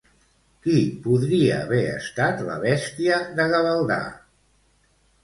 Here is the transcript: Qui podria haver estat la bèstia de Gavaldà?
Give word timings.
Qui 0.61 0.77
podria 1.01 1.59
haver 1.65 1.81
estat 1.97 2.41
la 2.47 2.55
bèstia 2.63 3.21
de 3.41 3.47
Gavaldà? 3.53 3.99